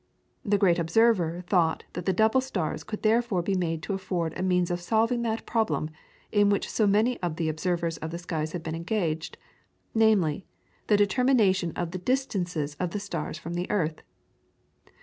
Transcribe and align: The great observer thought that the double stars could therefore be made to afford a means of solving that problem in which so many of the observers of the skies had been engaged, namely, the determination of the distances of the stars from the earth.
The 0.43 0.57
great 0.57 0.79
observer 0.79 1.43
thought 1.45 1.83
that 1.93 2.07
the 2.07 2.11
double 2.11 2.41
stars 2.41 2.83
could 2.83 3.03
therefore 3.03 3.43
be 3.43 3.53
made 3.53 3.83
to 3.83 3.93
afford 3.93 4.33
a 4.35 4.41
means 4.41 4.71
of 4.71 4.81
solving 4.81 5.21
that 5.21 5.45
problem 5.45 5.91
in 6.31 6.49
which 6.49 6.67
so 6.67 6.87
many 6.87 7.19
of 7.21 7.35
the 7.35 7.47
observers 7.49 7.97
of 7.97 8.09
the 8.09 8.17
skies 8.17 8.53
had 8.53 8.63
been 8.63 8.73
engaged, 8.73 9.37
namely, 9.93 10.47
the 10.87 10.97
determination 10.97 11.71
of 11.75 11.91
the 11.91 11.99
distances 11.99 12.73
of 12.79 12.89
the 12.93 12.99
stars 12.99 13.37
from 13.37 13.53
the 13.53 13.69
earth. 13.69 14.01